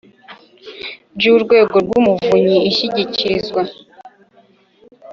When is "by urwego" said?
1.15-1.75